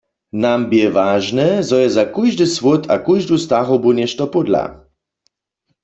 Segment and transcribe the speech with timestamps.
[0.41, 4.65] Nam bě wažne, zo je za kóždy słód a kóždu starobu něšto pódla.